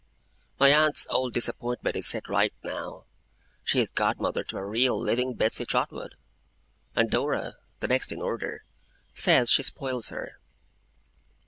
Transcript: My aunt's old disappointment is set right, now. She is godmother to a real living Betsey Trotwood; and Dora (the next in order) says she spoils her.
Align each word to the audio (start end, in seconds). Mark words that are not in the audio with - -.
My 0.59 0.69
aunt's 0.73 1.05
old 1.11 1.31
disappointment 1.31 1.95
is 1.95 2.07
set 2.07 2.27
right, 2.27 2.51
now. 2.63 3.05
She 3.63 3.79
is 3.79 3.91
godmother 3.91 4.43
to 4.45 4.57
a 4.57 4.65
real 4.65 4.97
living 4.99 5.35
Betsey 5.35 5.63
Trotwood; 5.63 6.15
and 6.95 7.07
Dora 7.11 7.57
(the 7.81 7.87
next 7.87 8.11
in 8.11 8.19
order) 8.19 8.63
says 9.13 9.51
she 9.51 9.61
spoils 9.61 10.09
her. 10.09 10.39